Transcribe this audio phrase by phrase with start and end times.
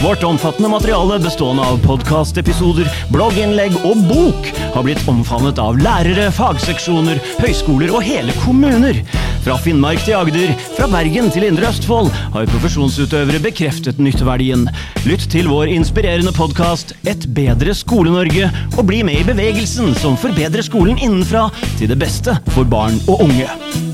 [0.00, 7.20] Vårt omfattende materiale bestående av podkastepisoder, blogginnlegg og bok har blitt omfavnet av lærere, fagseksjoner,
[7.42, 9.02] høyskoler og hele kommuner.
[9.44, 14.64] Fra Finnmark til Agder, fra Bergen til Indre Østfold har profesjonsutøvere bekreftet nytteverdien.
[15.04, 18.48] Lytt til vår inspirerende podkast Et bedre Skole-Norge,
[18.78, 23.28] og bli med i bevegelsen som forbedrer skolen innenfra til det beste for barn og
[23.28, 23.89] unge.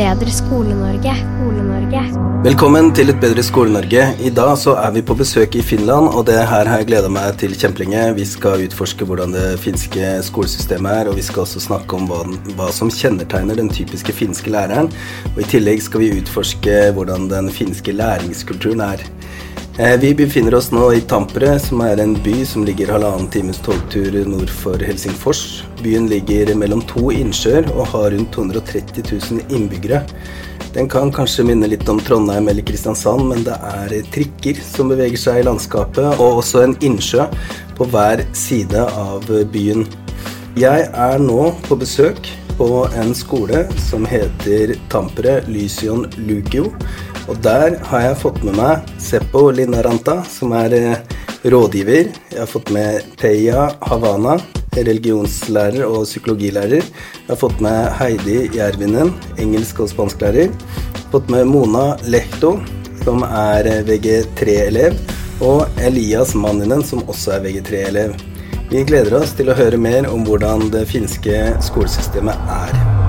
[0.00, 1.12] Bedre Skole-Norge.
[1.20, 2.00] Skole-Norge.
[2.44, 4.04] Velkommen til Et bedre Skole-Norge.
[4.24, 7.10] I dag så er vi på besøk i Finland, og det her har jeg gleda
[7.12, 8.06] meg til kjempelenge.
[8.16, 12.22] Vi skal utforske hvordan det finske skolesystemet er, og vi skal også snakke om hva,
[12.56, 14.88] hva som kjennetegner den typiske finske læreren.
[15.34, 19.04] Og i tillegg skal vi utforske hvordan den finske læringskulturen er.
[19.78, 23.60] Eh, Vi befinner oss nå i Tampere, som er en by som ligger halvannen times
[23.64, 25.62] togtur nord for Helsingfors.
[25.82, 30.02] Byen ligger mellom to innsjøer og har rundt 230 000 innbyggere.
[30.74, 35.18] Den kan kanskje minne litt om Trondheim eller Kristiansand, men det er trikker som beveger
[35.18, 37.26] seg i landskapet, og også en innsjø
[37.78, 39.86] på hver side av byen.
[40.58, 42.26] Jeg er nå på besøk
[42.60, 46.66] på en skole som heter Tampere Lysion Lukio.
[47.30, 52.08] Og der har jeg fått med meg Seppo Linnaranta, som er eh, rådgiver.
[52.32, 54.34] Jeg har fått med Teya Havana,
[54.74, 56.82] religionslærer og psykologilærer.
[56.82, 60.50] Jeg har fått med Heidi Jervinen, engelsk- og spansklærer.
[61.14, 62.56] Fått med Mona Lehto,
[63.04, 64.98] som er eh, VG3-elev.
[65.46, 68.18] Og Elias Manninen, som også er VG3-elev.
[68.70, 72.99] Vi gleder oss til å høre mer om hvordan det finske skolesystemet er.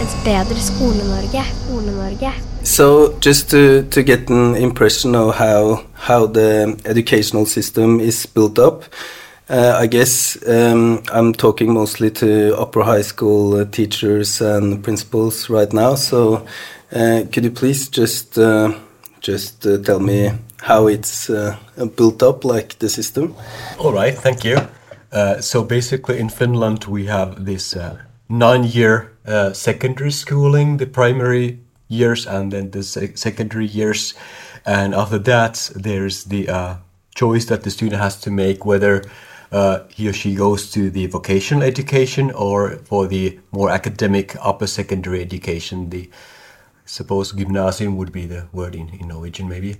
[0.00, 1.42] Et bedre Skole-Norge.
[1.64, 2.32] Skole-Norge.
[2.62, 8.58] So, just to, to get an impression of how how the educational system is built
[8.58, 8.84] up,
[9.48, 15.50] uh, I guess um, I'm talking mostly to upper high school uh, teachers and principals
[15.50, 15.94] right now.
[15.94, 16.46] So,
[16.92, 18.72] uh, could you please just uh,
[19.20, 21.56] just uh, tell me how it's uh,
[21.96, 23.34] built up, like the system?
[23.78, 24.56] All right, thank you.
[25.12, 27.98] Uh, so basically, in Finland, we have this uh,
[28.28, 31.58] nine-year uh, secondary schooling, the primary
[31.88, 34.14] years, and then the sec- secondary years,
[34.64, 36.76] and after that, there's the uh,
[37.14, 39.04] choice that the student has to make whether
[39.52, 44.66] uh, he or she goes to the vocational education or for the more academic upper
[44.66, 46.10] secondary education, the
[46.86, 49.76] suppose gymnasium would be the word in, in Norwegian maybe.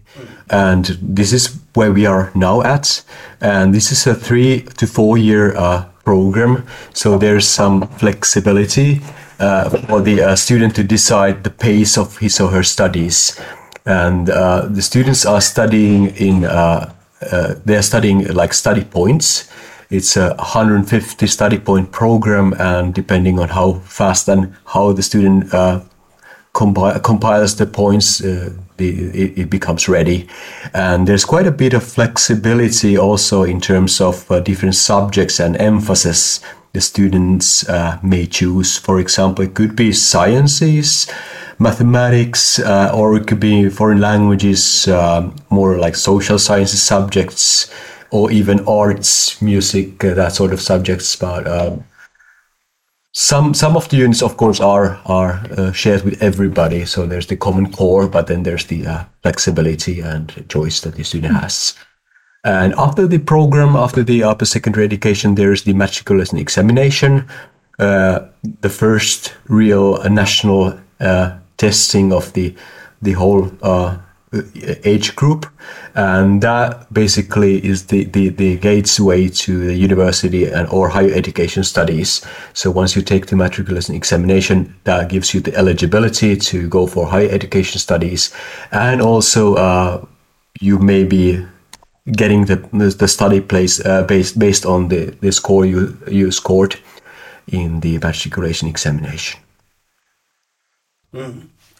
[0.49, 3.03] And this is where we are now at.
[3.41, 6.66] And this is a three to four year uh, program.
[6.92, 9.00] So there's some flexibility
[9.38, 13.41] uh, for the uh, student to decide the pace of his or her studies.
[13.87, 16.93] And uh, the students are studying in, uh,
[17.31, 19.50] uh, they're studying like study points.
[19.91, 25.53] It's a 150 study point program, and depending on how fast and how the student
[25.53, 25.82] uh,
[26.54, 28.22] compi- compiles the points,
[28.81, 30.29] uh, it, it becomes ready.
[30.73, 35.57] And there's quite a bit of flexibility also in terms of uh, different subjects and
[35.57, 36.41] emphasis
[36.75, 38.77] the students uh, may choose.
[38.77, 41.07] For example, it could be sciences,
[41.59, 47.71] mathematics, uh, or it could be foreign languages, uh, more like social sciences subjects,
[48.11, 51.15] or even arts, music, uh, that sort of subjects.
[51.15, 51.85] But um,
[53.14, 56.84] some some of the units, of course, are are uh, shared with everybody.
[56.84, 61.04] So there's the common core, but then there's the uh, flexibility and choice that the
[61.04, 61.75] student has.
[62.42, 67.26] And after the program, after the upper secondary education, there's the matriculation examination,
[67.78, 68.20] uh,
[68.60, 72.54] the first real uh, national uh, testing of the
[73.00, 73.96] the whole uh,
[74.84, 75.47] age group,
[75.95, 81.65] and that basically is the, the, the gateway to the university and or higher education
[81.65, 82.25] studies.
[82.53, 87.06] So once you take the matriculation examination, that gives you the eligibility to go for
[87.06, 88.35] higher education studies,
[88.73, 90.05] and also uh,
[90.61, 91.44] you may be
[92.12, 92.56] getting the
[92.99, 96.76] the study place uh, based based on the, the score you you scored
[97.47, 99.41] in the matriculation examination.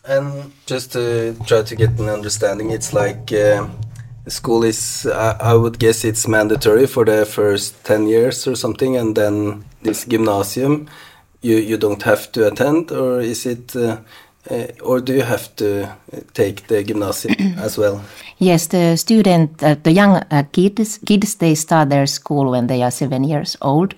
[0.07, 3.67] And just to try to get an understanding, it's like uh,
[4.29, 8.97] school is, I, I would guess it's mandatory for the first 10 years or something,
[8.97, 10.89] and then this gymnasium,
[11.41, 13.99] you, you don't have to attend, or is it, uh,
[14.51, 15.91] uh, or do you have to
[16.35, 18.05] take the gymnasium as well?
[18.39, 22.83] Yes, the student, uh, the young uh, kids, kids, they start their school when they
[22.83, 23.95] are seven years old,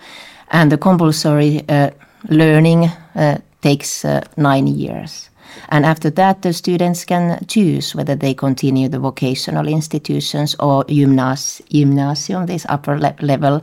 [0.53, 1.91] and the compulsory uh,
[2.29, 5.31] learning uh, takes uh, nine years.
[5.69, 11.63] And after that, the students can choose whether they continue the vocational institutions or gymnas-
[11.69, 13.61] gymnasium, this upper le- level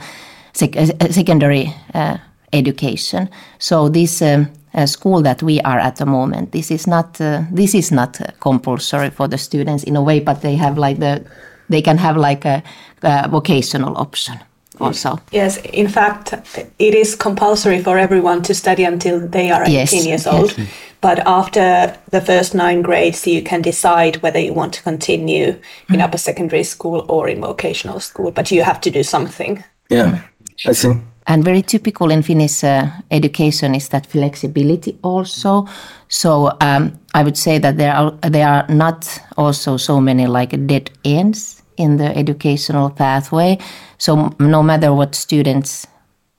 [0.53, 2.17] sec- uh, secondary uh,
[2.51, 3.29] education.
[3.59, 7.43] So this um, uh, school that we are at the moment, this is not uh,
[7.51, 10.99] this is not uh, compulsory for the students in a way, but they have like
[10.99, 11.23] the
[11.69, 12.63] they can have like a,
[13.01, 14.39] a vocational option
[14.77, 14.85] Mm.
[14.85, 15.19] also.
[15.31, 16.33] Yes, in fact,
[16.79, 20.27] it is compulsory for everyone to study until they are 18 Yes, years yes.
[20.27, 20.55] old.
[21.01, 25.59] But after the first nine grades, you can decide whether you want to continue
[25.89, 26.01] in mm.
[26.01, 28.31] upper secondary school or in vocational school.
[28.31, 29.63] But you have to do something.
[29.89, 30.21] Yeah,
[30.65, 30.93] I see.
[31.27, 35.67] And very typical in Finnish uh, education is that flexibility also.
[36.09, 40.67] So um, I would say that there are there are not also so many like
[40.67, 43.57] dead ends in the educational pathway.
[43.97, 45.87] So no matter what students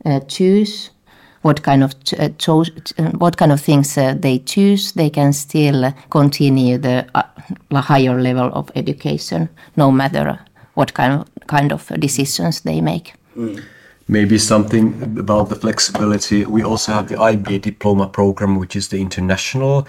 [0.04, 0.90] uh, choose,
[1.42, 2.64] what kind of uh, cho-
[2.98, 7.06] uh, what kind of things uh, they choose, they can still continue the
[7.72, 10.38] higher level of education, no matter
[10.75, 13.14] what kind of kind of decisions they make.
[14.08, 16.44] Maybe something about the flexibility.
[16.44, 19.86] We also have the IB diploma program, which is the international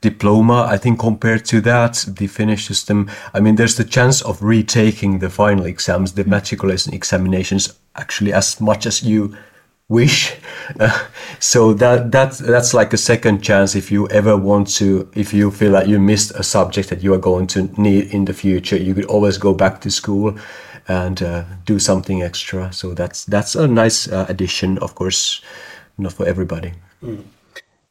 [0.00, 0.66] diploma.
[0.70, 5.18] I think compared to that, the Finnish system, I mean, there's the chance of retaking
[5.18, 9.36] the final exams, the matriculation examinations, actually as much as you
[9.88, 10.36] wish.
[11.40, 15.52] So that that that's like a second chance if you ever want to, if you
[15.52, 18.76] feel that you missed a subject that you are going to need in the future,
[18.76, 20.36] you could always go back to school
[20.88, 22.72] and uh, do something extra.
[22.72, 25.42] So that's that's a nice uh, addition, of course,
[25.96, 26.72] not for everybody.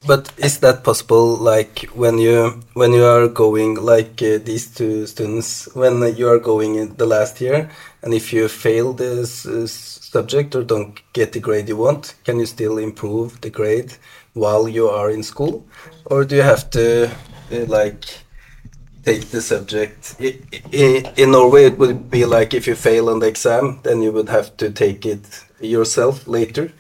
[0.06, 1.36] But is that possible?
[1.36, 6.40] Like when you when you are going like uh, these two students when you are
[6.40, 7.70] going in the last year,
[8.02, 9.42] and if you fail this
[10.12, 13.94] subject or don't get the grade you want, can you still improve the grade
[14.34, 15.66] while you are in school,
[16.06, 17.10] or do you have to
[17.52, 18.06] uh, like
[19.08, 20.16] take the subject?
[21.20, 24.30] In Norway, it would be like if you fail on the exam, then you would
[24.30, 25.24] have to take it
[25.60, 26.72] yourself later.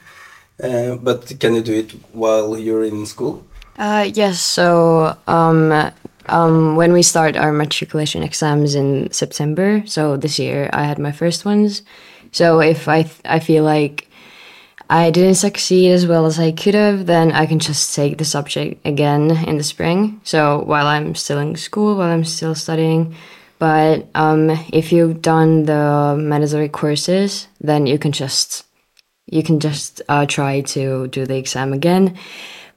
[0.61, 3.45] Uh, but can you do it while you're in school?
[3.77, 5.71] Uh, yes, so um,
[6.25, 11.11] um, when we start our matriculation exams in September, so this year I had my
[11.11, 11.83] first ones.
[12.31, 14.06] So if I I feel like
[14.89, 18.25] I didn't succeed as well as I could have, then I can just take the
[18.25, 20.21] subject again in the spring.
[20.23, 23.15] So while I'm still in school, while I'm still studying.
[23.59, 28.65] But um, if you've done the mandatory courses, then you can just
[29.29, 32.17] you can just uh, try to do the exam again.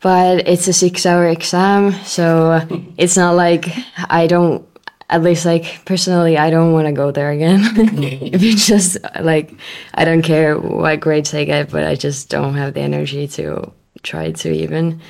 [0.00, 2.66] But it's a six hour exam, so
[2.96, 3.68] it's not like
[4.08, 4.66] I don't,
[5.10, 7.60] at least like personally, I don't want to go there again.
[7.80, 8.34] Mm-hmm.
[8.34, 9.52] if it's just like,
[9.94, 13.72] I don't care what grades I get, but I just don't have the energy to
[14.02, 15.00] try to even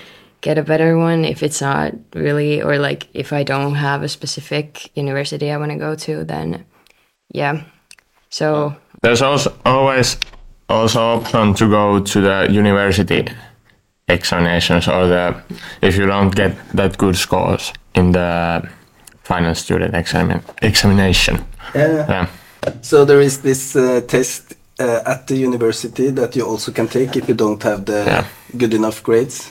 [0.41, 4.09] get a better one if it's not really, or like if I don't have a
[4.09, 6.65] specific university I want to go to, then
[7.33, 7.63] yeah.
[8.31, 10.17] So There's also always
[10.69, 13.27] also option to go to the university
[14.09, 15.43] examinations or the
[15.83, 18.69] if you don't get that good scores in the
[19.35, 21.35] final student examin examination.
[21.75, 22.07] Yeah.
[22.09, 22.27] Yeah.
[22.83, 24.43] So there is this uh, test
[24.81, 28.25] uh, at the university that you also can take if you don't have the Yeah.
[28.59, 29.51] good enough grades.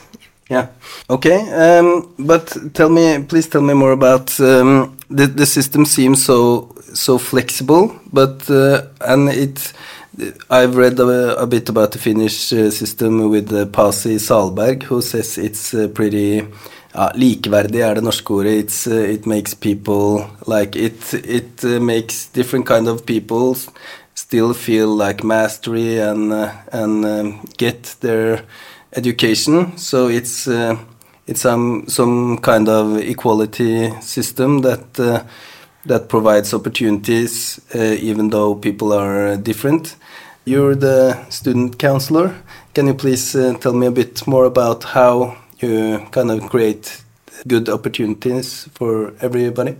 [0.50, 0.66] Yeah.
[1.08, 1.38] Okay.
[1.52, 5.84] Um, but tell me, please tell me more about um, the the system.
[5.86, 9.72] Seems so so flexible, but uh, and it.
[10.50, 15.00] I've read a, a bit about the Finnish uh, system with uh, Pasi Sahlberg, who
[15.00, 16.42] says it's uh, pretty
[16.94, 18.74] uh, likeverdig er det norske ordet.
[18.86, 21.14] Uh, it makes people like it.
[21.14, 23.56] It uh, makes different kind of people
[24.14, 28.44] still feel like mastery and uh, and um, get their
[28.92, 29.76] education.
[29.78, 30.76] So it's uh,
[31.26, 35.22] it's some some kind of equality system that uh,
[35.86, 39.96] that provides opportunities uh, even though people are different.
[40.44, 42.34] You're the student counselor.
[42.74, 47.02] Can you please tell me a bit more about how you kind of create
[47.46, 49.76] good opportunities for everybody?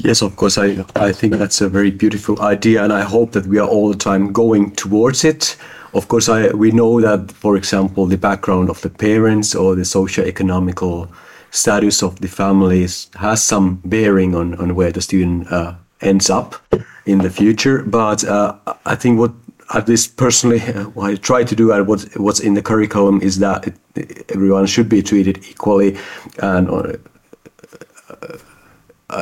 [0.00, 0.58] Yes, of course.
[0.58, 3.90] I I think that's a very beautiful idea, and I hope that we are all
[3.92, 5.56] the time going towards it.
[5.92, 9.84] Of course, I we know that, for example, the background of the parents or the
[9.84, 11.08] socio-economical
[11.50, 16.54] status of the families has some bearing on on where the student uh, ends up
[17.04, 17.82] in the future.
[17.82, 18.54] But uh,
[18.86, 19.32] I think what
[19.74, 23.20] at least personally uh, what I try to do and what what's in the curriculum
[23.22, 25.96] is that it, everyone should be treated equally
[26.38, 26.68] and.
[26.68, 26.96] Uh,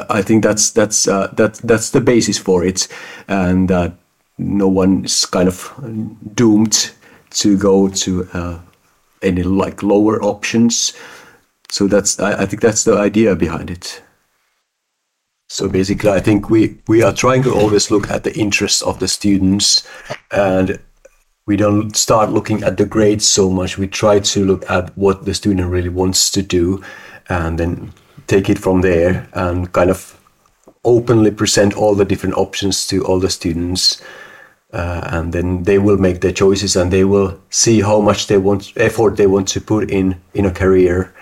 [0.08, 2.86] I think that's that's uh, that that's the basis for it,
[3.26, 3.92] and that
[4.38, 5.72] no one is kind of
[6.34, 6.92] doomed
[7.30, 8.58] to go to uh,
[9.22, 10.92] any like lower options.
[11.70, 14.02] so that's I, I think that's the idea behind it.
[15.52, 19.00] So basically, I think we we are trying to always look at the interests of
[19.00, 19.84] the students,
[20.30, 20.78] and
[21.44, 23.76] we don't start looking at the grades so much.
[23.76, 26.84] We try to look at what the student really wants to do,
[27.28, 27.92] and then
[28.28, 30.16] take it from there and kind of
[30.84, 34.00] openly present all the different options to all the students
[34.72, 38.38] uh, and then they will make their choices and they will see how much they
[38.38, 41.12] want effort they want to put in in a career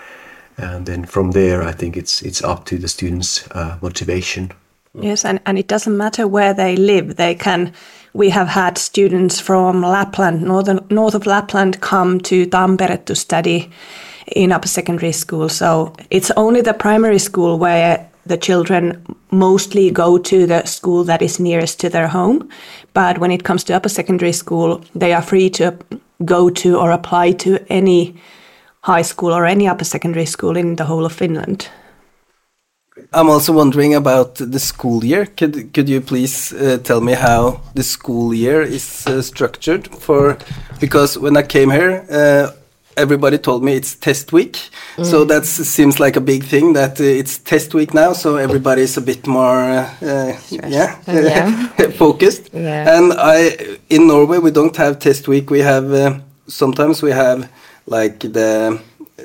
[0.59, 4.51] and then from there i think it's it's up to the students uh, motivation
[4.93, 7.15] Yes, and, and it doesn't matter where they live.
[7.15, 7.73] They can.
[8.13, 13.69] We have had students from Lapland, northern north of Lapland, come to Tampere to study
[14.35, 15.47] in upper secondary school.
[15.47, 21.21] So it's only the primary school where the children mostly go to the school that
[21.21, 22.49] is nearest to their home.
[22.93, 25.77] But when it comes to upper secondary school, they are free to
[26.25, 28.15] go to or apply to any
[28.81, 31.69] high school or any upper secondary school in the whole of Finland.
[33.13, 35.25] I'm also wondering about the school year.
[35.25, 40.37] Could could you please uh, tell me how the school year is uh, structured for?
[40.79, 42.51] Because when I came here, uh,
[42.97, 44.57] everybody told me it's test week,
[45.03, 46.73] so that seems like a big thing.
[46.73, 49.59] That uh, it's test week now, so everybody is a bit more,
[50.01, 51.91] uh, yeah, Yeah.
[51.97, 52.49] focused.
[52.53, 52.97] Yeah.
[52.97, 55.49] And I in Norway we don't have test week.
[55.49, 57.47] We have uh, sometimes we have
[57.89, 58.79] like the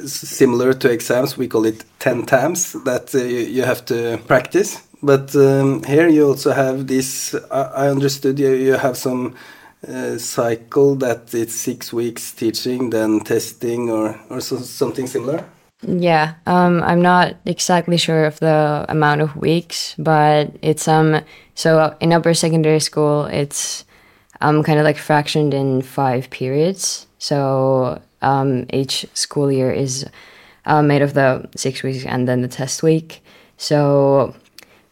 [0.06, 5.34] similar to exams we call it 10 times that uh, you, have to practice but
[5.36, 9.34] um, here you also have this i, I understood you, you have some
[9.86, 15.44] uh, cycle that it's six weeks teaching then testing or, or so, something similar
[15.86, 21.20] Yeah, um, I'm not exactly sure of the amount of weeks, but it's um.
[21.54, 23.84] So in upper secondary school, it's
[24.40, 27.06] um kind of like fractioned in five periods.
[27.18, 30.06] So um, each school year is
[30.66, 33.22] uh, made of the six weeks and then the test week.
[33.56, 34.34] So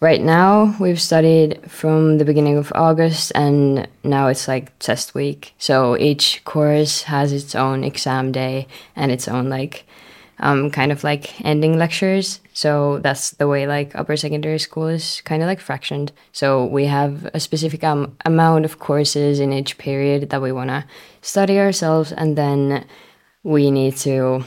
[0.00, 5.54] right now we've studied from the beginning of August and now it's like test week.
[5.58, 9.86] So each course has its own exam day and its own like
[10.42, 12.40] um, kind of like ending lectures.
[12.52, 16.10] So that's the way like upper secondary school is kind of like fractioned.
[16.32, 20.70] So we have a specific um, amount of courses in each period that we want
[20.70, 20.84] to
[21.22, 22.84] study ourselves, and then
[23.42, 24.44] we need to,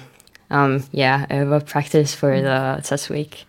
[0.50, 3.46] um, yeah, have a practice for the test week.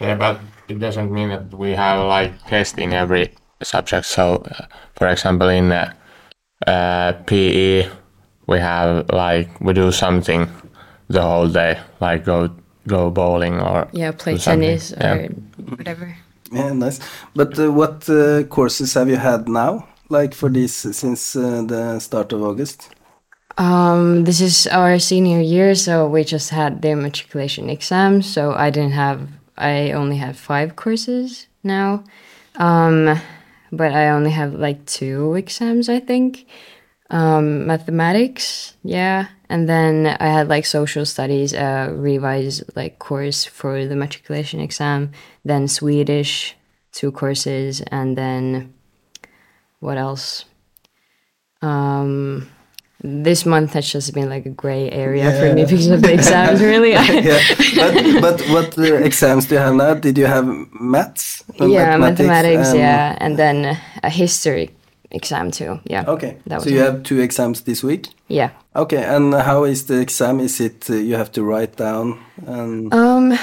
[0.00, 3.32] Yeah, but it doesn't mean that we have like test in every
[3.62, 4.06] subject.
[4.06, 4.66] So, uh,
[4.96, 5.92] for example, in uh,
[6.66, 7.88] uh, PE,
[8.46, 10.48] we have like we do something
[11.08, 12.50] the whole day, like go
[12.86, 14.60] go bowling or Yeah, play do something.
[14.62, 15.14] tennis Yeah.
[15.14, 15.28] or
[15.76, 16.16] whatever.
[16.52, 16.98] yeah nice
[17.34, 22.00] but uh, what uh, courses have you had now like for this since uh, the
[22.00, 22.88] start of august
[23.58, 28.22] Um, this is our senior year, so we just had the matriculation exam.
[28.22, 32.04] So I didn't have, I only have five courses now.
[32.56, 33.20] Um,
[33.72, 36.46] but I only have like two exams, I think.
[37.10, 39.28] Um, mathematics, yeah.
[39.48, 45.10] And then I had like social studies, a revised like course for the matriculation exam.
[45.44, 46.56] Then Swedish,
[46.92, 48.74] two courses, and then
[49.80, 50.44] what else?
[51.62, 52.48] Um,
[53.02, 56.60] this month has just been like a gray area for me because of the exams,
[56.72, 56.92] really.
[56.92, 57.40] yeah
[57.76, 60.46] but, but what uh, exams do you have now did you have
[60.80, 64.70] maths yeah, mathematics, and- yeah, and then a history
[65.12, 65.80] exam too.
[65.84, 66.04] Yeah.
[66.06, 66.84] okay That so you it.
[66.84, 68.50] have two exams this week Yeah.
[68.76, 70.38] Okay, and how is the exam?
[70.38, 73.36] Is it uh, you have to write down and Um,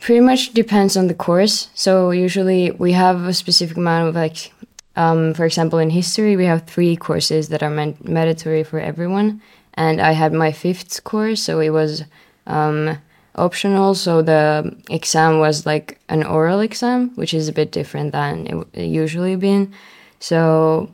[0.00, 1.68] pretty much depends on the course.
[1.74, 4.52] So usually we have a specific amount of like,
[4.96, 9.42] um, for example, in history we have three courses that are man- mandatory for everyone,
[9.74, 12.04] and I had my fifth course, so it was
[12.46, 12.98] um,
[13.34, 13.94] optional.
[13.94, 18.86] So the exam was like an oral exam, which is a bit different than it,
[18.86, 19.72] usually been.
[20.18, 20.90] So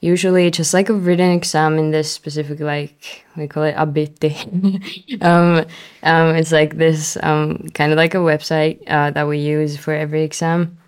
[0.00, 4.32] usually just like a written exam in this specific like we call it abitti
[5.22, 5.66] um,
[6.02, 9.92] um, it's like this um, kind of like a website uh, that we use for
[9.92, 10.78] every exam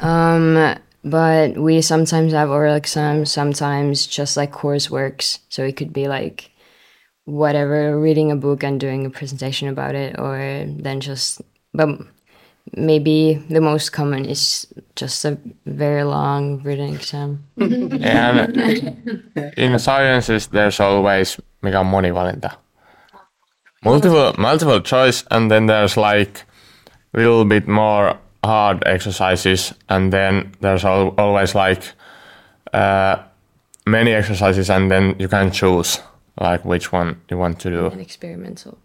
[0.00, 6.08] um, but we sometimes have oral exams sometimes just like courseworks so it could be
[6.08, 6.50] like
[7.24, 11.40] whatever reading a book and doing a presentation about it or then just
[11.72, 11.88] but
[12.76, 14.66] maybe the most common is
[14.96, 18.56] just a very long written exam And
[19.56, 22.50] in sciences, there's always mikä on monivalinta.
[23.84, 26.44] Multiple multiple choice, and then there's like
[27.14, 31.82] a little bit more hard exercises, and then there's al- always like
[32.72, 33.16] uh,
[33.86, 36.00] many exercises, and then you can choose
[36.40, 37.86] like which one you want to do.
[37.86, 38.78] and experimental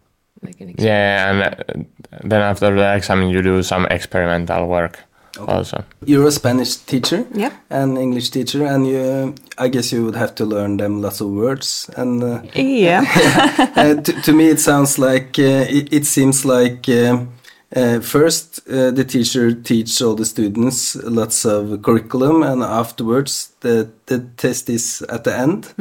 [0.43, 0.87] like an exam.
[0.87, 4.99] Yeah, and uh, then after the exam, you do some experimental work
[5.47, 5.83] also.
[6.05, 10.35] You're a Spanish teacher yeah, and English teacher, and you, I guess you would have
[10.35, 11.89] to learn them lots of words.
[11.97, 13.03] And uh, Yeah.
[13.75, 17.29] uh, to, to me, it sounds like uh, it, it seems like um
[17.75, 23.89] uh, first uh, the teacher teach all the students lots of curriculum, and afterwards the
[24.05, 25.73] the test is at the end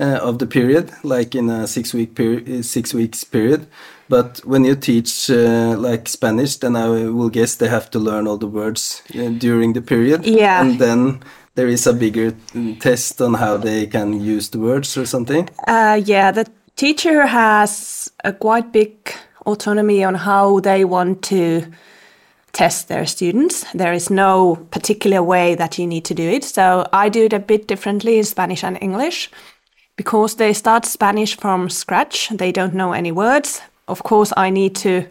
[0.00, 3.66] uh, of the period, like in a six week period, six weeks period.
[4.08, 8.26] But when you teach uh, like Spanish, then I will guess they have to learn
[8.26, 10.24] all the words uh, during the period.
[10.26, 10.60] Yeah.
[10.60, 11.20] and then
[11.54, 15.48] there is a bigger mm, test on how they can use the words or something.
[15.66, 19.12] Uh, yeah, the teacher has a quite big
[19.46, 21.66] autonomy on how they want to
[22.52, 23.64] test their students.
[23.72, 26.44] There is no particular way that you need to do it.
[26.44, 29.30] So I do it a bit differently in Spanish and English
[29.96, 32.28] because they start Spanish from scratch.
[32.28, 33.62] They don't know any words.
[33.88, 35.06] Of course, I need to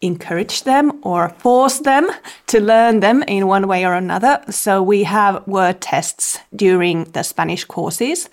[0.00, 2.08] encourage them or force them
[2.48, 4.42] to learn them in one way or another.
[4.50, 8.28] So we have word tests during the Spanish courses.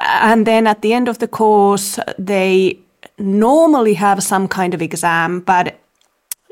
[0.00, 2.78] And then at the end of the course, they
[3.18, 5.78] normally have some kind of exam, but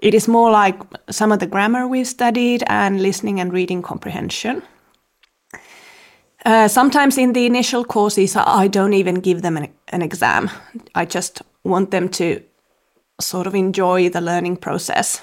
[0.02, 4.62] it is more like some of the grammar we studied and listening and reading comprehension.
[6.44, 10.50] Uh, sometimes in the initial courses, I don't even give them an, an exam.
[10.94, 12.42] I just want them to
[13.20, 15.22] sort of enjoy the learning process.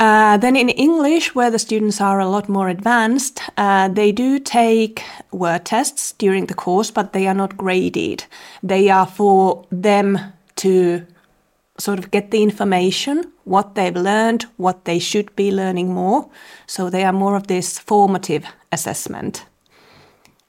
[0.00, 4.38] Uh, then in English, where the students are a lot more advanced, uh, they do
[4.38, 5.02] take
[5.32, 8.24] word tests during the course, but they are not graded.
[8.62, 10.18] They are for them
[10.56, 11.04] to
[11.78, 16.28] sort of get the information, what they've learned, what they should be learning more.
[16.66, 19.46] So they are more of this formative assessment.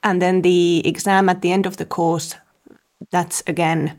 [0.03, 2.35] And then the exam at the end of the course,
[3.11, 3.97] that's again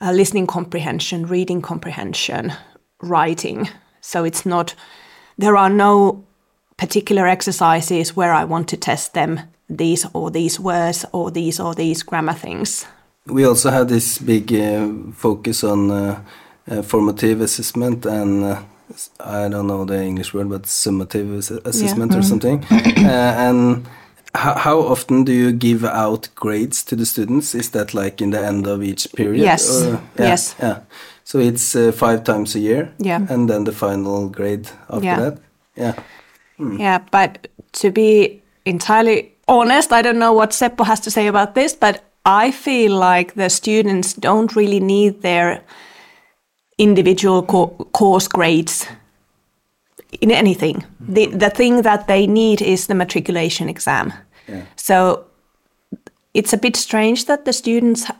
[0.00, 2.52] uh, listening comprehension, reading comprehension,
[3.02, 3.68] writing.
[4.04, 4.74] So it's not,
[5.38, 6.22] there are no
[6.76, 9.40] particular exercises where I want to test them
[9.70, 12.86] these or these words or these or these grammar things.
[13.26, 16.20] We also have this big uh, focus on uh,
[16.70, 18.62] uh, formative assessment and uh,
[19.20, 22.62] I don't know the English word, but summative ass- assessment or something.
[22.70, 23.86] uh, and
[24.34, 27.54] how, how often do you give out grades to the students?
[27.54, 29.42] Is that like in the end of each period?
[29.42, 29.82] Yes.
[29.82, 30.54] Or- yeah, Yes.
[30.60, 30.80] Yeah.
[31.24, 32.92] So it's uh, five times a year.
[32.98, 33.26] Yeah.
[33.30, 35.20] And then the final grade after Yeah.
[35.20, 35.38] that.
[35.76, 35.94] Yeah.
[36.78, 37.48] Yeah, but
[37.80, 42.02] to be entirely honest, I don't know what Seppo has to say about this, but
[42.24, 45.62] I feel like the students don't really need their
[46.78, 48.86] individual co- course grades
[50.20, 50.84] in anything.
[51.00, 54.12] The, the thing that they need is the matriculation exam.
[54.76, 55.24] So
[56.34, 58.10] it's a bit strange that the students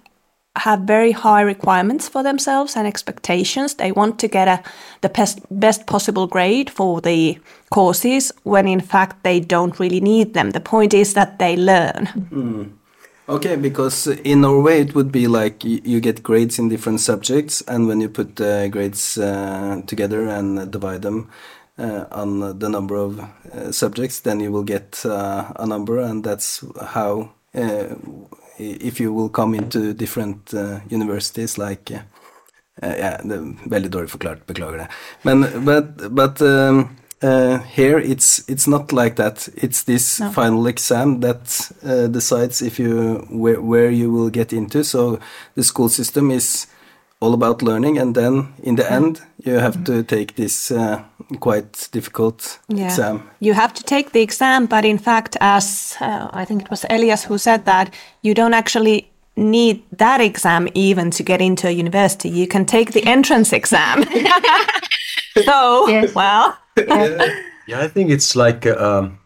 [0.57, 3.75] have very high requirements for themselves and expectations.
[3.75, 4.63] They want to get a,
[5.01, 7.39] the best, best possible grade for the
[7.71, 10.51] courses when in fact they don't really need them.
[10.51, 12.79] The point is that they learn.
[13.27, 17.89] Okay, because in Norway it would be like you get grades in different subjects, and
[17.89, 21.31] when you put the grades uh, together and divide them
[21.79, 26.23] uh, on the number of uh, subjects, then you will get uh, a number, and
[26.23, 27.95] that's how uh,
[28.59, 31.91] if you will come into different uh, universities like.
[31.91, 31.99] Uh,
[32.83, 34.87] uh, ja, det er veldig dårlig forklart, beklager det.
[35.23, 36.89] Men but, but um,
[37.23, 39.49] uh, here it's it's not like that.
[39.57, 44.85] It's this final exam that uh, decides if you where, where you will get into.
[44.85, 45.19] So
[45.55, 46.67] the school system is
[47.25, 51.03] all about learning, and then in the end you have to take this uh,
[51.41, 53.23] quite difficult exam.
[53.41, 56.85] You have to take the exam, but in fact, as uh, I think it was
[56.91, 61.71] Elias who said that, you don't actually need that exam even to get into a
[61.71, 62.29] university.
[62.29, 64.05] You can take the entrance exam.
[65.45, 66.57] so, well,
[67.67, 69.19] Yeah, I think it's like um,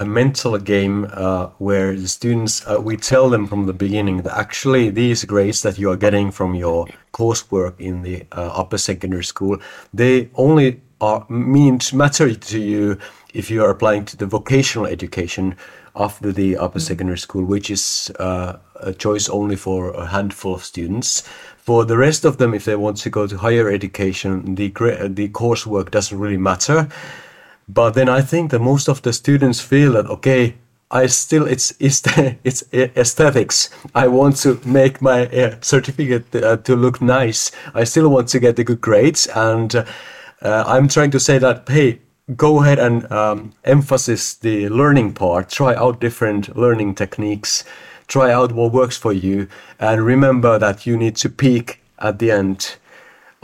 [0.00, 4.36] a mental game uh, where the students, uh, we tell them from the beginning that
[4.36, 9.22] actually these grades that you are getting from your coursework in the uh, upper secondary
[9.22, 9.58] school,
[9.92, 12.98] they only are means matter to you
[13.34, 15.54] if you are applying to the vocational education
[15.94, 20.64] after the upper secondary school, which is uh, a choice only for a handful of
[20.64, 21.22] students.
[21.58, 25.08] For the rest of them, if they want to go to higher education, the gra-
[25.08, 26.88] the coursework doesn't really matter.
[27.72, 30.54] But then I think that most of the students feel that okay,
[30.90, 32.02] I still it's it's
[32.44, 33.70] it's aesthetics.
[33.94, 37.52] I want to make my uh, certificate uh, to look nice.
[37.72, 39.84] I still want to get the good grades, and uh,
[40.66, 42.00] I'm trying to say that hey,
[42.36, 45.48] go ahead and um, emphasize the learning part.
[45.50, 47.62] Try out different learning techniques.
[48.08, 49.46] Try out what works for you,
[49.78, 52.74] and remember that you need to peak at the end.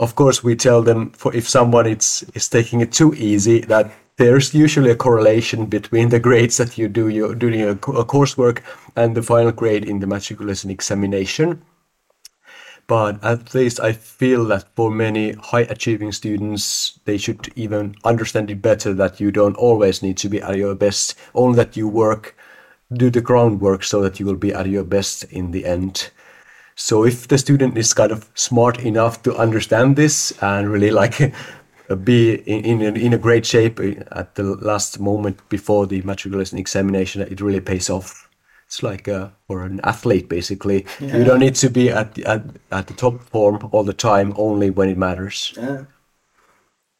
[0.01, 3.89] Of course, we tell them for if someone is is taking it too easy that
[4.17, 8.61] there's usually a correlation between the grades that you do your doing a, a coursework
[8.95, 11.61] and the final grade in the matriculation examination.
[12.87, 18.49] But at least I feel that for many high achieving students, they should even understand
[18.49, 21.87] it better that you don't always need to be at your best, only that you
[21.87, 22.35] work,
[22.93, 26.09] do the groundwork so that you will be at your best in the end.
[26.75, 31.33] So if the student is kind of smart enough to understand this and really like
[31.95, 33.79] be in, in, a, in a great shape
[34.11, 38.29] at the last moment before the matriculation examination, it really pays off.
[38.65, 40.85] It's like uh, for an athlete, basically.
[40.99, 41.17] Yeah.
[41.17, 44.33] You don't need to be at, the- at at the top form all the time,
[44.37, 45.53] only when it matters.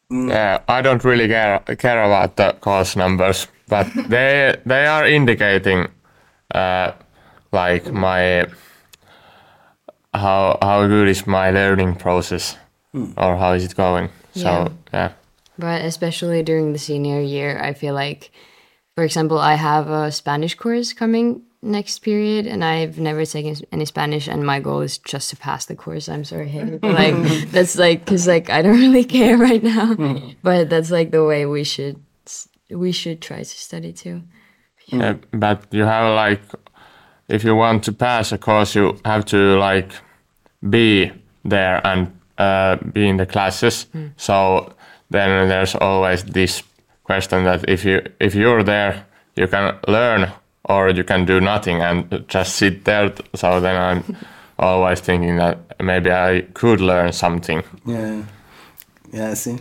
[0.10, 5.88] Yeah, I don't really care care about the course numbers, but they they are indicating
[6.56, 6.92] uh,
[7.52, 8.48] like my
[10.14, 12.58] how how good is my learning process
[13.18, 14.10] or how is it going.
[14.38, 14.70] So Yeah.
[14.94, 15.12] yeah.
[15.60, 18.32] But especially during the senior year, I feel like,
[18.96, 23.86] for example, I have a Spanish course coming next period, and I've never taken any
[23.86, 26.08] Spanish, and my goal is just to pass the course.
[26.08, 27.16] I'm sorry, but like
[27.50, 29.96] that's like because like I don't really care right now,
[30.44, 31.98] but that's like the way we should
[32.70, 34.22] we should try to study too.
[34.86, 36.42] Yeah, but you have like,
[37.28, 39.92] if you want to pass a course, you have to like
[40.70, 41.12] be
[41.44, 43.88] there and uh, be in the classes.
[44.18, 44.74] So
[45.10, 46.64] then there's always this
[47.04, 50.32] question that if you if you're there, you can learn
[50.64, 53.14] or you can do nothing and just sit there.
[53.36, 54.18] So then I'm
[54.60, 57.64] always thinking that maybe I could learn something.
[57.86, 58.24] Yeah,
[59.14, 59.58] yeah, I see.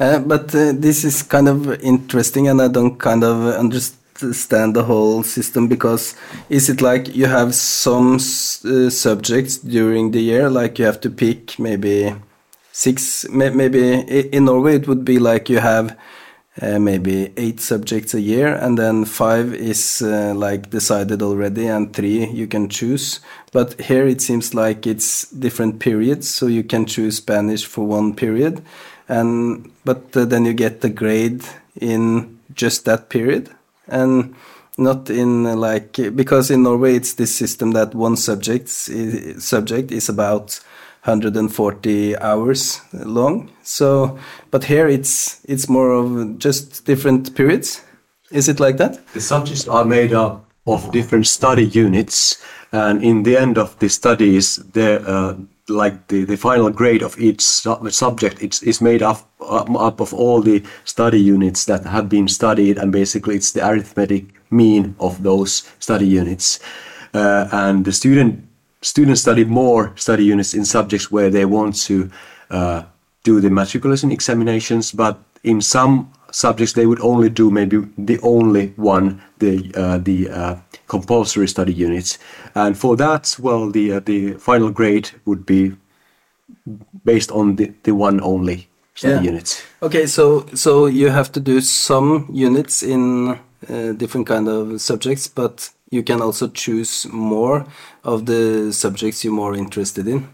[0.00, 4.84] Uh, but uh, this is kind of interesting, and I don't kind of understand the
[4.86, 6.14] whole system because
[6.48, 11.10] is it like you have some uh, subjects during the year, like you have to
[11.10, 12.14] pick maybe
[12.72, 13.94] six, may- maybe
[14.32, 15.96] in Norway it would be like you have
[16.62, 21.92] uh, maybe eight subjects a year, and then five is uh, like decided already, and
[21.92, 23.20] three you can choose.
[23.52, 28.14] But here it seems like it's different periods, so you can choose Spanish for one
[28.14, 28.62] period,
[29.08, 31.44] and but uh, then you get the grade
[31.78, 33.50] in just that period,
[33.88, 34.34] and
[34.78, 40.60] not in like because in Norway it's this system that one subject subject is about
[41.06, 43.48] 140 hours long.
[43.62, 44.18] So,
[44.50, 47.82] but here it's it's more of just different periods.
[48.30, 49.06] Is it like that?
[49.12, 53.88] The subjects are made up of different study units, and in the end of the
[53.88, 55.36] studies, the uh,
[55.68, 60.14] like the, the final grade of each su- subject it's, is made up, up of
[60.14, 65.22] all the study units that have been studied, and basically it's the arithmetic mean of
[65.22, 66.60] those study units.
[67.14, 68.46] Uh, and the student
[68.82, 72.10] students study more study units in subjects where they want to
[72.50, 72.82] uh,
[73.24, 78.72] do the matriculation examinations, but in some subjects they would only do maybe the only
[78.76, 80.56] one, the uh, the uh,
[80.88, 82.18] compulsory study units,
[82.54, 85.72] and for that, well, the uh, the final grade would be
[87.04, 89.30] based on the, the one only study Yeah.
[89.30, 89.62] units.
[89.82, 93.28] Okay, so so you have to do some units in
[93.68, 97.64] uh, different kind of subjects, but you can also choose more
[98.02, 100.28] of the subjects you're more interested in.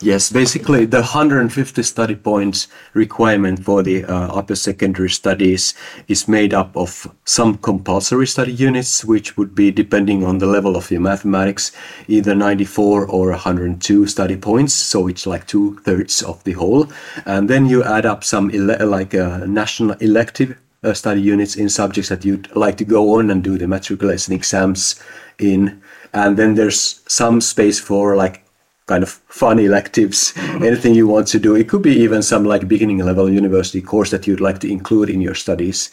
[0.00, 5.74] Yes, basically the 150 study points requirement for the uh, upper secondary studies
[6.06, 10.76] is made up of some compulsory study units, which would be depending on the level
[10.76, 11.72] of your mathematics,
[12.06, 14.74] either 94 or 102 study points.
[14.74, 16.88] So it's like two thirds of the whole.
[17.26, 21.68] And then you add up some ele- like uh, national elective uh, study units in
[21.68, 25.00] subjects that you'd like to go on and do the matriculation exams
[25.38, 25.82] in.
[26.12, 28.44] And then there's some space for like
[28.88, 31.54] kind of fun electives, anything you want to do.
[31.54, 35.10] It could be even some like beginning level university course that you'd like to include
[35.10, 35.90] in your studies.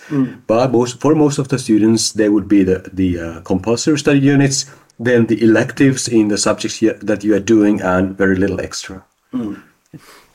[0.48, 4.20] But most, for most of the students, they would be the, the uh, compulsory study
[4.20, 4.66] units,
[4.98, 9.04] then the electives in the subjects you, that you are doing, and very little extra.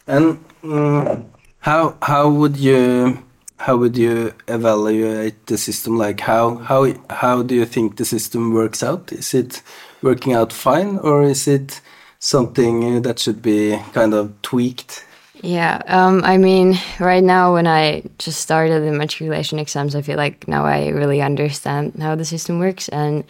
[0.07, 1.25] And mm,
[1.61, 3.19] how how would you
[3.57, 5.97] how would you evaluate the system?
[5.97, 9.13] Like how how how do you think the system works out?
[9.13, 9.63] Is it
[10.03, 11.81] working out fine, or is it
[12.21, 15.05] something that should be kind of tweaked?
[15.43, 20.19] Yeah, um, I mean, right now when I just started the matriculation exams, I feel
[20.19, 22.89] like now I really understand how the system works.
[22.91, 23.25] And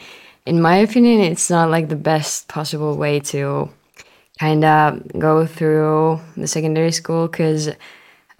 [0.45, 3.71] in my opinion, it's not like the best possible way to
[4.41, 7.71] kind of go through the secondary school because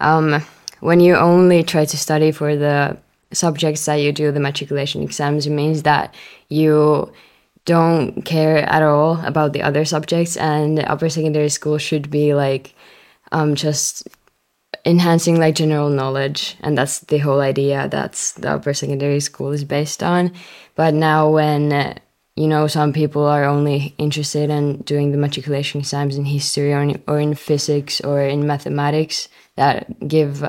[0.01, 0.43] um,
[0.81, 2.97] when you only try to study for the
[3.31, 6.13] subjects that you do the matriculation exams, it means that
[6.49, 7.13] you
[7.65, 12.73] don't care at all about the other subjects, and upper secondary school should be like
[13.31, 14.07] um, just
[14.85, 19.63] enhancing like general knowledge, and that's the whole idea that's the upper secondary school is
[19.63, 20.31] based on.
[20.75, 21.99] But now when
[22.35, 26.81] you know some people are only interested in doing the matriculation exams in history or
[26.81, 30.43] in, or in physics or in mathematics that give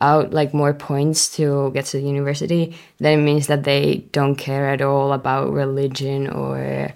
[0.00, 4.36] out like more points to get to the university, then it means that they don't
[4.36, 6.92] care at all about religion or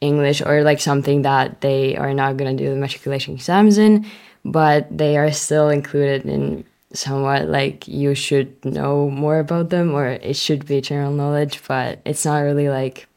[0.00, 4.06] English or like something that they are not going to do the matriculation exams in,
[4.44, 10.06] but they are still included in somewhat like you should know more about them or
[10.06, 13.08] it should be general knowledge, but it's not really like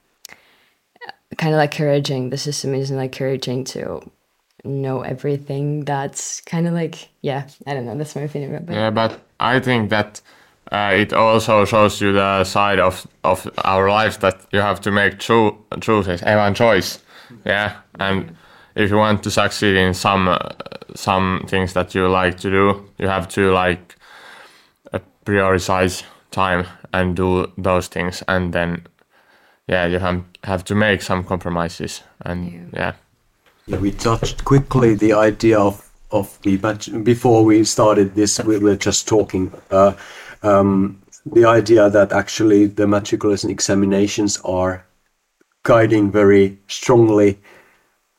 [1.37, 2.29] kind of like encouraging.
[2.31, 4.01] The system isn't like encouraging to
[4.67, 5.85] know everything.
[5.85, 7.97] That's kind of like, yeah, I don't know.
[7.97, 8.75] That's my opinion about.
[8.75, 10.21] Yeah, but I think that
[10.71, 14.91] uh, it also shows you the side of, of our lives that you have to
[14.91, 16.99] make true choices, a choice.
[17.45, 18.35] Yeah, and
[18.75, 20.37] if you want to succeed in some uh,
[20.95, 23.95] some things that you like to do, you have to like
[24.93, 28.85] uh, prioritize time and do those things, and then
[29.67, 32.79] yeah, you have have to make some compromises, and yeah.
[32.79, 32.93] Yeah,
[33.67, 36.55] we touched quickly the idea of of the
[37.03, 39.93] before we started this we were just talking uh,
[40.41, 44.85] um, the idea that actually the matriculation examinations are
[45.63, 47.37] guiding very strongly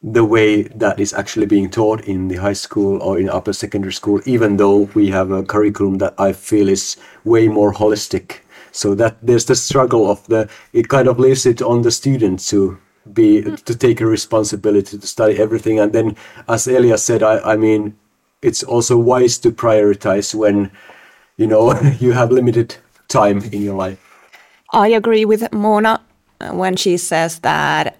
[0.02, 3.92] the way that is actually being taught in the high school or in upper secondary
[3.92, 8.40] school even though we have a curriculum that i feel is way more holistic.
[8.70, 12.50] So that there's the struggle of the it kind of leaves it on the students
[12.50, 12.78] to
[13.14, 16.16] be to take a responsibility to study everything and then
[16.48, 17.96] as Elia said I, I mean
[18.42, 20.70] it's also wise to prioritize when
[21.36, 22.76] you know you have limited
[23.08, 23.98] time in your life
[24.72, 26.00] I agree with Mona
[26.40, 27.96] uh, when she says that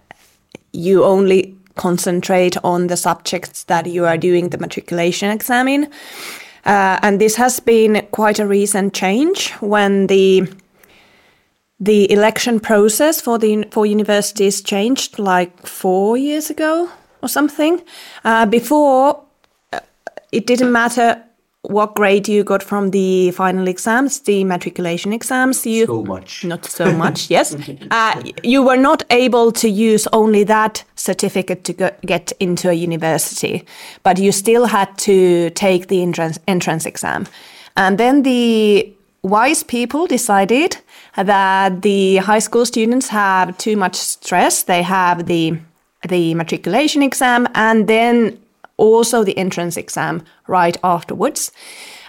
[0.73, 5.85] you only concentrate on the subjects that you are doing the matriculation exam in.
[6.67, 10.47] Uh, and this has been quite a recent change when the
[11.81, 16.91] the election process for the for universities changed like four years ago
[17.23, 17.81] or something.
[18.25, 19.23] Uh, before,
[19.73, 19.81] uh,
[20.33, 21.23] it didn't matter
[21.63, 25.67] what grade you got from the final exams, the matriculation exams.
[25.67, 27.31] You so much, not so much.
[27.37, 27.57] yes,
[27.91, 32.73] uh, you were not able to use only that certificate to go, get into a
[32.73, 33.65] university,
[34.03, 37.27] but you still had to take the entrance entrance exam,
[37.77, 40.79] and then the wise people decided
[41.25, 44.63] that the high school students have too much stress.
[44.63, 45.59] They have the
[46.09, 48.39] the matriculation exam and then
[48.77, 51.51] also the entrance exam right afterwards.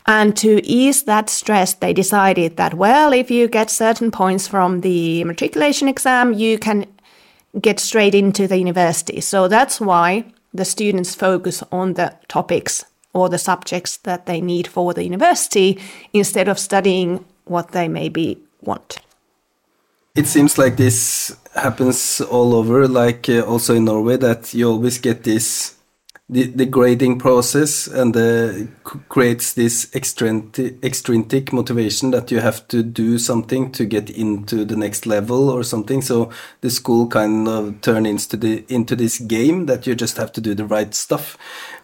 [0.06, 4.82] And to ease that stress, they decided that, well, if you get certain points from
[4.82, 6.86] the matriculation exam, you can
[7.60, 9.22] get straight into the university.
[9.22, 14.67] So that's why the students focus on the topics or the subjects that they need
[14.67, 15.80] for the university
[16.13, 19.00] instead of studying what they maybe want.
[20.15, 24.98] It seems like this happens all over, like uh, also in Norway, that you always
[24.98, 25.76] get this
[26.30, 32.84] the, the grading process and the, creates this extrinsic, extrinsic motivation that you have to
[32.84, 36.04] do something to get into the next level or something.
[36.04, 36.30] So
[36.62, 40.41] the school kind of turns into the into this game that you just have to
[40.41, 41.36] do the right stuff.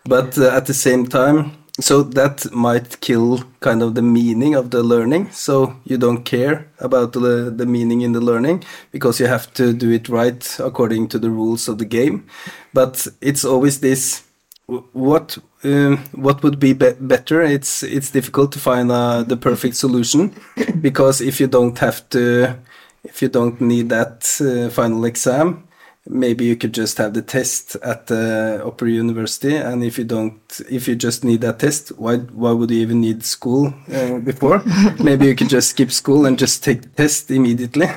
[0.03, 4.71] But uh, at the same time, so that might kill kind of the meaning of
[4.71, 5.29] the learning.
[5.31, 9.73] So you don't care about the, the meaning in the learning because you have to
[9.73, 12.27] do it right according to the rules of the game.
[12.73, 14.23] But it's always this
[14.67, 17.41] what um, what would be, be better?
[17.41, 20.33] It's it's difficult to find uh, the perfect solution
[20.81, 22.55] because if you don't have to
[23.03, 25.67] if you don't need that uh, final exam
[26.07, 30.61] maybe you could just have the test at the upper university and if you don't
[30.69, 34.63] if you just need that test why why would you even need school uh, before?
[34.99, 37.87] Maybe you could just skip school and just take the test immediately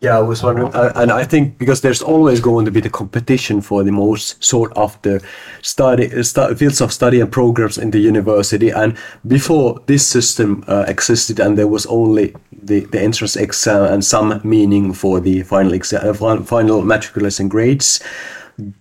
[0.00, 2.90] yeah i was wondering uh, and i think because there's always going to be the
[2.90, 5.20] competition for the most sought after
[5.62, 10.84] study st fields of study and programs in the university and before this system uh,
[10.86, 15.72] existed and there was only the, the entrance exam and some meaning for the final
[15.72, 18.00] exam, uh, final matriculation grades.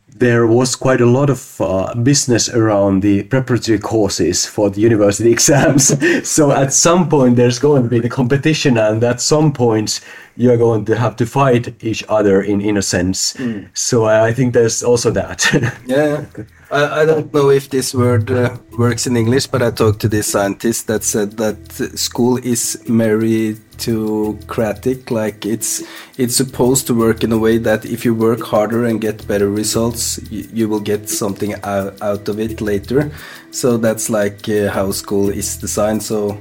[0.08, 5.32] There was quite a lot of uh, business around the preparatory courses for the university
[5.38, 5.94] exams.
[6.28, 10.02] so at some point, there's going to be the competition, and at some point,
[10.38, 13.36] you're going to have to fight each other in in a sense.
[13.74, 15.46] So I, I think there's also that.
[15.88, 16.26] Yeah,
[16.70, 20.10] I, I don't know if this word uh, works in English, but I talked to
[20.10, 25.10] this scientist that said that school is meritocratic.
[25.12, 25.84] Like it's
[26.18, 29.50] it's supposed to work in a way that if you work harder and get better
[29.50, 33.12] results, you, you will get something out, out of it later.
[33.52, 36.04] So that's like uh, how school is designed.
[36.04, 36.38] So.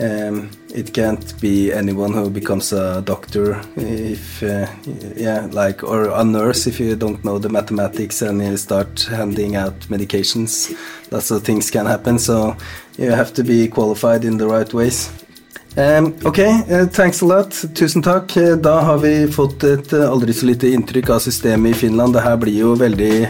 [0.00, 4.66] Um, it can't be anyone who becomes a doctor if uh,
[5.14, 9.56] yeah like or a nurse if you don't know the mathematics and you start handing
[9.56, 10.72] out medications
[11.10, 12.56] lots of things can happen so
[12.96, 15.10] you have to be qualified in the right ways
[15.76, 17.52] Um, ok, uh, thanks a lot.
[17.74, 18.36] Tusen takk.
[18.36, 22.12] Eh, Da har vi fått et eh, aldri så lite inntrykk av systemet i Finland.
[22.12, 23.28] Det her blir jo veldig,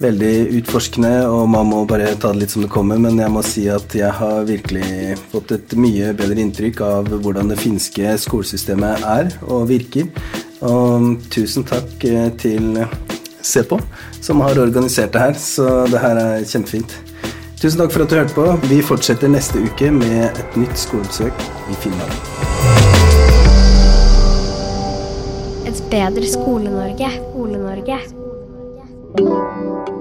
[0.00, 3.00] veldig utforskende, og man må bare ta det litt som det kommer.
[3.02, 7.52] Men jeg må si at jeg har virkelig fått et mye bedre inntrykk av hvordan
[7.52, 10.08] det finske skolesystemet er og virker.
[10.66, 12.82] Og tusen takk eh, til
[13.40, 13.78] Sepo,
[14.20, 15.38] som har organisert det her.
[15.40, 16.96] Så det her er kjempefint.
[17.60, 18.46] Tusen takk for at du hørte på.
[18.68, 22.16] Vi fortsetter neste uke med et nytt skolebesøk i Finland.
[25.68, 27.12] Et bedre Skole-Norge.
[27.20, 28.19] Skole-Norge.
[29.14, 29.99] Thank you.